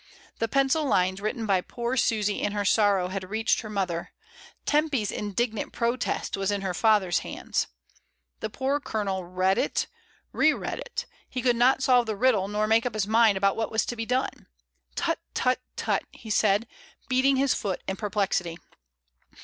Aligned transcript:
The 0.39 0.47
pencil 0.47 0.83
lines 0.83 1.21
written 1.21 1.45
by 1.45 1.61
poor 1.61 1.95
Susy 1.95 2.41
in 2.41 2.53
her 2.53 2.65
sorrow 2.65 3.09
had 3.09 3.29
reached 3.29 3.61
her 3.61 3.69
mother; 3.69 4.11
Tempy's 4.65 5.11
in 5.11 5.33
dignant 5.33 5.73
protest 5.73 6.35
was 6.35 6.49
in 6.49 6.61
her 6.61 6.73
father's 6.73 7.19
hands. 7.19 7.67
The 8.39 8.49
poor 8.49 8.79
Colonel 8.79 9.23
read 9.23 9.59
it, 9.59 9.85
re 10.31 10.53
read 10.53 10.79
it; 10.79 11.05
he 11.29 11.43
could 11.43 11.55
not 11.55 11.83
solve 11.83 12.07
the 12.07 12.15
riddle, 12.15 12.47
nor 12.47 12.65
make 12.65 12.87
up 12.87 12.95
his 12.95 13.05
mind 13.05 13.39
what 13.43 13.69
was 13.69 13.85
to 13.85 13.95
be 13.95 14.07
done. 14.07 14.47
"Tut, 14.95 15.19
tut, 15.35 15.59
tut!" 15.75 16.01
he 16.09 16.31
said, 16.31 16.65
beating 17.07 17.35
his 17.35 17.53
foot 17.53 17.83
in 17.87 17.95
perplexity. 17.95 18.57